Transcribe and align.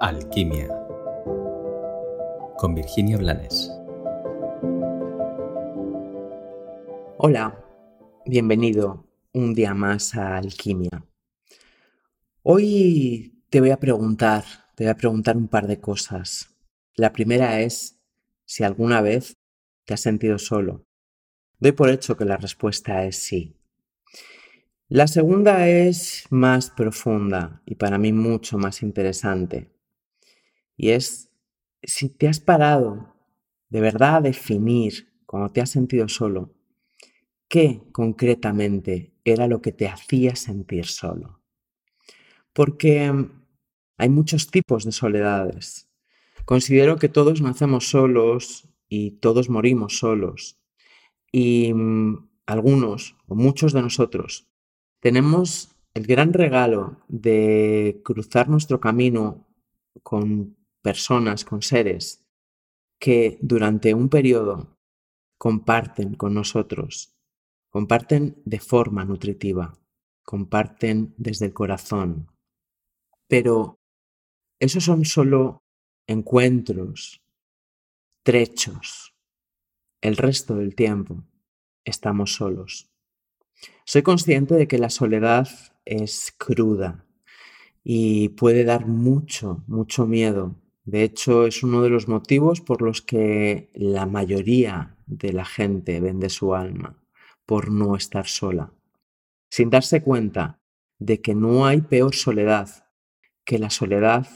Alquimia 0.00 0.66
con 2.56 2.74
Virginia 2.74 3.18
Blanes. 3.18 3.70
Hola, 7.18 7.62
bienvenido 8.24 9.04
un 9.34 9.52
día 9.52 9.74
más 9.74 10.14
a 10.14 10.38
Alquimia. 10.38 11.04
Hoy 12.42 13.44
te 13.50 13.60
voy 13.60 13.72
a 13.72 13.76
preguntar, 13.76 14.44
te 14.74 14.84
voy 14.84 14.90
a 14.90 14.96
preguntar 14.96 15.36
un 15.36 15.48
par 15.48 15.66
de 15.66 15.80
cosas. 15.80 16.48
La 16.94 17.12
primera 17.12 17.60
es 17.60 18.00
si 18.46 18.64
alguna 18.64 19.02
vez 19.02 19.36
te 19.84 19.92
has 19.92 20.00
sentido 20.00 20.38
solo. 20.38 20.86
Doy 21.58 21.72
por 21.72 21.90
hecho 21.90 22.16
que 22.16 22.24
la 22.24 22.38
respuesta 22.38 23.04
es 23.04 23.16
sí. 23.16 23.54
La 24.88 25.06
segunda 25.08 25.68
es 25.68 26.24
más 26.30 26.70
profunda 26.70 27.60
y 27.66 27.74
para 27.74 27.98
mí 27.98 28.14
mucho 28.14 28.56
más 28.56 28.82
interesante. 28.82 29.68
Y 30.82 30.92
es 30.92 31.28
si 31.82 32.08
te 32.08 32.26
has 32.26 32.40
parado 32.40 33.14
de 33.68 33.82
verdad 33.82 34.16
a 34.16 34.20
definir 34.22 35.12
cuando 35.26 35.52
te 35.52 35.60
has 35.60 35.68
sentido 35.68 36.08
solo, 36.08 36.54
qué 37.48 37.82
concretamente 37.92 39.12
era 39.22 39.46
lo 39.46 39.60
que 39.60 39.72
te 39.72 39.88
hacía 39.88 40.36
sentir 40.36 40.86
solo. 40.86 41.42
Porque 42.54 43.12
mm, 43.12 43.30
hay 43.98 44.08
muchos 44.08 44.50
tipos 44.50 44.86
de 44.86 44.92
soledades. 44.92 45.86
Considero 46.46 46.96
que 46.96 47.10
todos 47.10 47.42
nacemos 47.42 47.90
solos 47.90 48.66
y 48.88 49.18
todos 49.18 49.50
morimos 49.50 49.98
solos. 49.98 50.62
Y 51.30 51.74
mm, 51.74 52.26
algunos 52.46 53.16
o 53.26 53.34
muchos 53.34 53.74
de 53.74 53.82
nosotros 53.82 54.48
tenemos 55.00 55.76
el 55.92 56.06
gran 56.06 56.32
regalo 56.32 57.04
de 57.08 58.00
cruzar 58.02 58.48
nuestro 58.48 58.80
camino 58.80 59.46
con 60.02 60.56
personas, 60.82 61.44
con 61.44 61.62
seres 61.62 62.24
que 62.98 63.38
durante 63.40 63.94
un 63.94 64.08
periodo 64.08 64.76
comparten 65.38 66.14
con 66.14 66.34
nosotros, 66.34 67.16
comparten 67.70 68.42
de 68.44 68.60
forma 68.60 69.04
nutritiva, 69.04 69.78
comparten 70.22 71.14
desde 71.16 71.46
el 71.46 71.54
corazón. 71.54 72.30
Pero 73.26 73.78
esos 74.58 74.84
son 74.84 75.04
solo 75.06 75.62
encuentros, 76.06 77.22
trechos. 78.22 79.14
El 80.02 80.16
resto 80.16 80.56
del 80.56 80.74
tiempo 80.74 81.24
estamos 81.84 82.34
solos. 82.34 82.90
Soy 83.84 84.02
consciente 84.02 84.54
de 84.54 84.68
que 84.68 84.78
la 84.78 84.90
soledad 84.90 85.48
es 85.84 86.32
cruda 86.36 87.06
y 87.82 88.30
puede 88.30 88.64
dar 88.64 88.86
mucho, 88.86 89.64
mucho 89.66 90.06
miedo. 90.06 90.59
De 90.84 91.02
hecho, 91.02 91.46
es 91.46 91.62
uno 91.62 91.82
de 91.82 91.90
los 91.90 92.08
motivos 92.08 92.60
por 92.60 92.82
los 92.82 93.02
que 93.02 93.70
la 93.74 94.06
mayoría 94.06 94.96
de 95.06 95.32
la 95.32 95.44
gente 95.44 96.00
vende 96.00 96.30
su 96.30 96.54
alma, 96.54 97.02
por 97.46 97.70
no 97.70 97.96
estar 97.96 98.26
sola, 98.26 98.72
sin 99.50 99.70
darse 99.70 100.02
cuenta 100.02 100.60
de 100.98 101.20
que 101.20 101.34
no 101.34 101.66
hay 101.66 101.80
peor 101.80 102.14
soledad 102.14 102.88
que 103.44 103.58
la 103.58 103.70
soledad 103.70 104.26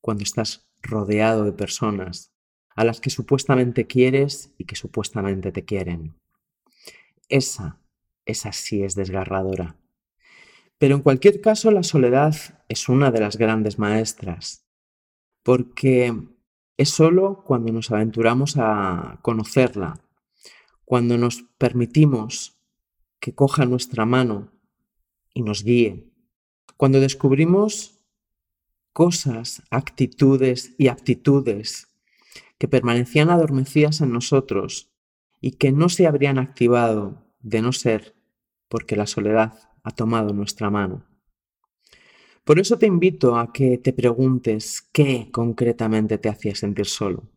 cuando 0.00 0.24
estás 0.24 0.68
rodeado 0.82 1.44
de 1.44 1.52
personas 1.52 2.32
a 2.74 2.84
las 2.84 3.00
que 3.00 3.10
supuestamente 3.10 3.86
quieres 3.86 4.52
y 4.58 4.64
que 4.64 4.76
supuestamente 4.76 5.52
te 5.52 5.64
quieren. 5.64 6.14
Esa 7.28 7.82
esa 8.24 8.52
sí 8.52 8.82
es 8.82 8.94
desgarradora. 8.94 9.76
Pero 10.78 10.96
en 10.96 11.02
cualquier 11.02 11.40
caso, 11.40 11.70
la 11.70 11.82
soledad 11.82 12.34
es 12.68 12.88
una 12.88 13.10
de 13.10 13.20
las 13.20 13.36
grandes 13.36 13.78
maestras, 13.78 14.64
porque 15.42 16.14
es 16.76 16.90
solo 16.90 17.42
cuando 17.44 17.72
nos 17.72 17.90
aventuramos 17.90 18.56
a 18.56 19.18
conocerla, 19.22 20.00
cuando 20.84 21.18
nos 21.18 21.44
permitimos 21.58 22.58
que 23.20 23.34
coja 23.34 23.64
nuestra 23.64 24.04
mano 24.04 24.50
y 25.32 25.42
nos 25.42 25.62
guíe, 25.64 26.10
cuando 26.76 27.00
descubrimos 27.00 28.00
cosas, 28.92 29.62
actitudes 29.70 30.74
y 30.78 30.88
aptitudes 30.88 31.88
que 32.58 32.68
permanecían 32.68 33.30
adormecidas 33.30 34.00
en 34.00 34.12
nosotros 34.12 34.90
y 35.40 35.52
que 35.52 35.72
no 35.72 35.88
se 35.88 36.06
habrían 36.06 36.38
activado 36.38 37.24
de 37.40 37.62
no 37.62 37.72
ser 37.72 38.14
porque 38.68 38.96
la 38.96 39.06
soledad 39.06 39.70
ha 39.82 39.90
tomado 39.90 40.32
nuestra 40.32 40.70
mano. 40.70 41.04
Por 42.44 42.58
eso 42.58 42.76
te 42.76 42.86
invito 42.86 43.36
a 43.36 43.52
que 43.52 43.78
te 43.78 43.92
preguntes 43.92 44.88
qué 44.92 45.28
concretamente 45.30 46.18
te 46.18 46.28
hacía 46.28 46.54
sentir 46.56 46.86
solo. 46.86 47.28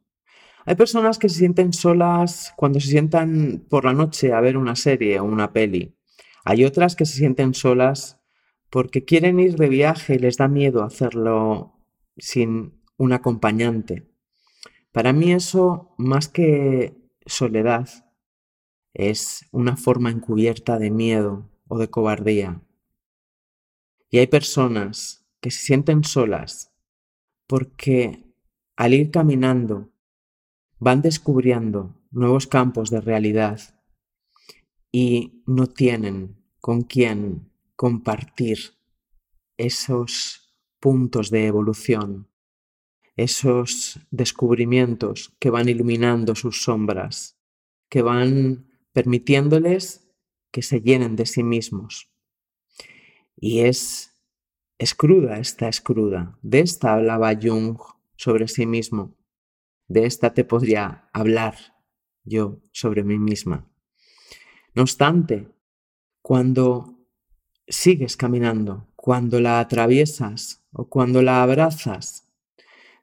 Hay 0.66 0.75
personas 0.75 1.19
que 1.19 1.29
se 1.29 1.38
sienten 1.38 1.73
solas 1.73 2.53
cuando 2.57 2.79
se 2.79 2.89
sientan 2.89 3.65
por 3.69 3.85
la 3.85 3.94
noche 3.94 4.33
a 4.33 4.41
ver 4.41 4.57
una 4.57 4.75
serie 4.75 5.19
o 5.19 5.23
una 5.23 5.53
peli. 5.53 5.95
Hay 6.44 6.65
otras 6.65 6.95
que 6.95 7.05
se 7.05 7.17
sienten 7.17 7.53
solas 7.53 8.19
porque 8.71 9.05
quieren 9.05 9.39
ir 9.39 9.57
de 9.57 9.69
viaje 9.69 10.15
y 10.15 10.19
les 10.19 10.38
da 10.38 10.47
miedo 10.47 10.83
hacerlo 10.83 11.79
sin 12.17 12.81
un 12.97 13.13
acompañante. 13.13 14.09
Para 14.91 15.13
mí 15.13 15.31
eso, 15.33 15.94
más 15.99 16.27
que 16.27 16.97
soledad, 17.27 17.88
es 18.94 19.45
una 19.51 19.77
forma 19.77 20.09
encubierta 20.09 20.79
de 20.79 20.89
miedo 20.89 21.51
o 21.67 21.77
de 21.77 21.89
cobardía. 21.89 22.64
Y 24.15 24.19
hay 24.19 24.27
personas 24.27 25.27
que 25.41 25.51
se 25.51 25.59
sienten 25.59 26.05
solas 26.05 26.73
porque 27.49 28.33
al 28.77 28.93
ir 28.93 29.11
caminando 29.11 29.91
van 30.79 31.01
descubriendo 31.01 32.01
nuevos 32.11 32.47
campos 32.47 32.89
de 32.89 33.01
realidad 33.01 33.59
y 34.89 35.43
no 35.45 35.67
tienen 35.67 36.41
con 36.61 36.83
quién 36.83 37.51
compartir 37.75 38.57
esos 39.57 40.55
puntos 40.79 41.29
de 41.29 41.47
evolución, 41.47 42.29
esos 43.17 43.99
descubrimientos 44.11 45.35
que 45.39 45.49
van 45.49 45.67
iluminando 45.67 46.35
sus 46.35 46.63
sombras, 46.63 47.37
que 47.89 48.01
van 48.01 48.69
permitiéndoles 48.93 50.09
que 50.53 50.61
se 50.61 50.79
llenen 50.79 51.17
de 51.17 51.25
sí 51.25 51.43
mismos. 51.43 52.14
Y 53.38 53.62
es, 53.62 54.13
es 54.78 54.96
cruda, 54.96 55.40
esta 55.40 55.68
es 55.68 55.81
cruda. 55.81 56.38
De 56.41 56.59
esta 56.59 56.94
hablaba 56.94 57.34
Jung 57.40 57.78
sobre 58.16 58.47
sí 58.47 58.66
mismo. 58.66 59.16
De 59.88 60.06
esta 60.06 60.34
te 60.34 60.44
podría 60.44 61.09
hablar 61.13 61.56
yo 62.24 62.62
sobre 62.72 63.03
mí 63.03 63.19
misma. 63.19 63.68
No 64.74 64.81
obstante, 64.81 65.47
cuando 66.22 66.97
sigues 67.68 68.18
caminando, 68.18 68.88
cuando 68.95 69.40
la 69.40 69.59
atraviesas 69.59 70.66
o 70.72 70.90
cuando 70.90 71.22
la 71.22 71.44
abrazas, 71.44 72.28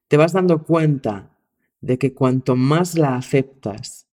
te 0.08 0.16
vas 0.16 0.32
dando 0.32 0.64
cuenta 0.64 1.38
de 1.80 1.98
que 1.98 2.14
cuanto 2.14 2.56
más 2.56 2.96
la 2.96 3.16
aceptas, 3.16 4.08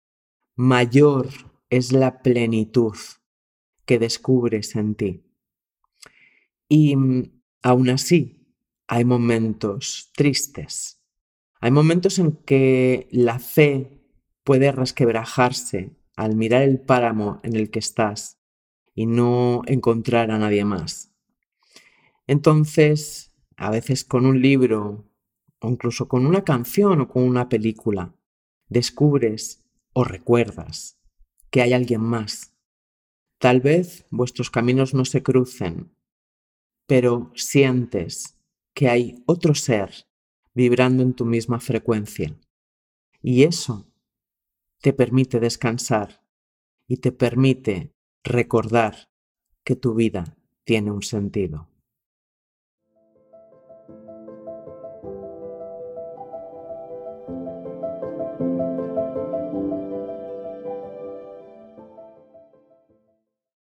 mayor 0.56 1.30
es 1.70 1.92
la 1.92 2.22
plenitud 2.22 2.96
que 3.86 4.00
descubres 4.00 4.76
en 4.76 4.96
ti. 4.96 5.27
Y 6.68 6.96
mm, 6.96 7.42
aún 7.62 7.90
así, 7.90 8.56
hay 8.88 9.06
momentos 9.06 10.12
tristes. 10.16 11.02
Hay 11.60 11.72
momentos 11.72 12.20
en 12.20 12.34
que 12.34 13.08
la 13.12 13.40
fe 13.40 14.04
puede 14.44 14.72
resquebrajarse 14.72 15.98
al 16.16 16.36
mirar 16.36 16.64
el 16.64 16.80
páramo 16.80 17.40
en 17.44 17.56
el 17.56 17.70
que 17.70 17.80
estás 17.80 18.40
y 18.96 19.06
no 19.06 19.62
encontrar 19.66 20.32
a 20.32 20.40
nadie 20.40 20.66
más. 20.66 21.14
Entonces, 22.28 23.36
a 23.56 23.72
veces 23.72 24.04
con 24.04 24.26
un 24.26 24.42
libro 24.42 25.06
o 25.60 25.70
incluso 25.70 26.08
con 26.08 26.26
una 26.26 26.44
canción 26.44 27.02
o 27.02 27.08
con 27.08 27.24
una 27.24 27.50
película, 27.50 28.16
descubres 28.70 29.66
o 29.94 30.04
recuerdas 30.04 31.00
que 31.50 31.62
hay 31.62 31.74
alguien 31.74 32.02
más. 32.02 32.54
Tal 33.40 33.62
vez 33.62 34.06
vuestros 34.12 34.50
caminos 34.50 34.94
no 34.94 35.06
se 35.06 35.24
crucen, 35.24 35.92
pero 36.88 37.32
sientes 37.36 38.40
que 38.74 38.90
hay 38.90 39.24
otro 39.26 39.54
ser 39.54 40.08
vibrando 40.54 41.04
en 41.04 41.14
tu 41.14 41.26
misma 41.26 41.60
frecuencia. 41.60 42.36
Y 43.22 43.44
eso 43.44 43.86
te 44.82 44.94
permite 44.94 45.40
descansar 45.40 46.24
y 46.88 46.98
te 46.98 47.12
permite 47.12 47.94
recordar 48.24 49.10
que 49.64 49.76
tu 49.76 49.94
vida 49.94 50.38
tiene 50.64 50.92
un 50.92 51.04
sentido. 51.04 51.68